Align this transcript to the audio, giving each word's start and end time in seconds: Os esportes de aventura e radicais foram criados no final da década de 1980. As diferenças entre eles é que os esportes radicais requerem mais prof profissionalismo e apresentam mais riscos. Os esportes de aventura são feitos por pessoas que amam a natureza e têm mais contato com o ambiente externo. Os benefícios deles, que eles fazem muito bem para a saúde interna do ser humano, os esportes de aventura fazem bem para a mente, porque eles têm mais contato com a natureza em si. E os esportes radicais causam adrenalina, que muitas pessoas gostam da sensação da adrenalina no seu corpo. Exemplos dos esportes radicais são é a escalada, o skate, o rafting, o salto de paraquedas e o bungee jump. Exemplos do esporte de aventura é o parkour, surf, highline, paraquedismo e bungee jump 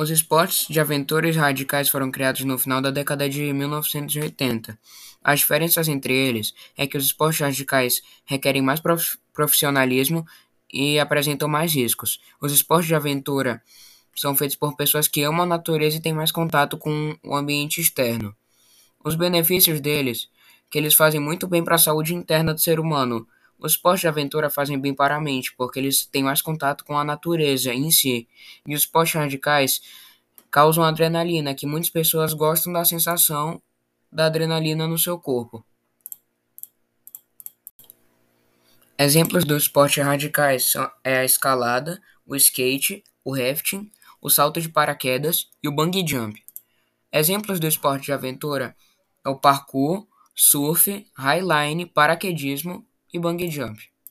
Os 0.00 0.10
esportes 0.10 0.68
de 0.68 0.78
aventura 0.78 1.28
e 1.28 1.32
radicais 1.32 1.88
foram 1.88 2.08
criados 2.08 2.44
no 2.44 2.56
final 2.56 2.80
da 2.80 2.88
década 2.88 3.28
de 3.28 3.52
1980. 3.52 4.78
As 5.24 5.40
diferenças 5.40 5.88
entre 5.88 6.14
eles 6.14 6.54
é 6.76 6.86
que 6.86 6.96
os 6.96 7.06
esportes 7.06 7.40
radicais 7.40 8.00
requerem 8.24 8.62
mais 8.62 8.78
prof 8.78 9.18
profissionalismo 9.34 10.24
e 10.72 11.00
apresentam 11.00 11.48
mais 11.48 11.74
riscos. 11.74 12.20
Os 12.40 12.52
esportes 12.52 12.86
de 12.86 12.94
aventura 12.94 13.60
são 14.14 14.36
feitos 14.36 14.56
por 14.56 14.76
pessoas 14.76 15.08
que 15.08 15.24
amam 15.24 15.42
a 15.42 15.46
natureza 15.46 15.96
e 15.96 16.00
têm 16.00 16.12
mais 16.12 16.30
contato 16.30 16.78
com 16.78 17.18
o 17.24 17.34
ambiente 17.34 17.80
externo. 17.80 18.32
Os 19.04 19.16
benefícios 19.16 19.80
deles, 19.80 20.28
que 20.70 20.78
eles 20.78 20.94
fazem 20.94 21.18
muito 21.18 21.48
bem 21.48 21.64
para 21.64 21.74
a 21.74 21.78
saúde 21.78 22.14
interna 22.14 22.54
do 22.54 22.60
ser 22.60 22.78
humano, 22.78 23.26
os 23.58 23.72
esportes 23.72 24.02
de 24.02 24.08
aventura 24.08 24.48
fazem 24.48 24.78
bem 24.78 24.94
para 24.94 25.16
a 25.16 25.20
mente, 25.20 25.52
porque 25.56 25.78
eles 25.78 26.06
têm 26.06 26.22
mais 26.22 26.40
contato 26.40 26.84
com 26.84 26.96
a 26.96 27.04
natureza 27.04 27.74
em 27.74 27.90
si. 27.90 28.28
E 28.66 28.74
os 28.74 28.82
esportes 28.82 29.14
radicais 29.14 29.80
causam 30.50 30.84
adrenalina, 30.84 31.54
que 31.54 31.66
muitas 31.66 31.90
pessoas 31.90 32.32
gostam 32.32 32.72
da 32.72 32.84
sensação 32.84 33.60
da 34.10 34.26
adrenalina 34.26 34.86
no 34.86 34.98
seu 34.98 35.18
corpo. 35.18 35.64
Exemplos 38.96 39.44
dos 39.44 39.64
esportes 39.64 40.02
radicais 40.02 40.70
são 40.70 40.90
é 41.04 41.18
a 41.18 41.24
escalada, 41.24 42.00
o 42.26 42.34
skate, 42.34 43.04
o 43.24 43.34
rafting, 43.36 43.90
o 44.20 44.30
salto 44.30 44.60
de 44.60 44.68
paraquedas 44.68 45.48
e 45.62 45.68
o 45.68 45.72
bungee 45.72 46.06
jump. 46.06 46.42
Exemplos 47.12 47.60
do 47.60 47.66
esporte 47.66 48.06
de 48.06 48.12
aventura 48.12 48.76
é 49.24 49.28
o 49.28 49.36
parkour, 49.38 50.06
surf, 50.34 51.06
highline, 51.16 51.86
paraquedismo 51.86 52.87
e 53.12 53.18
bungee 53.18 53.50
jump 53.50 53.78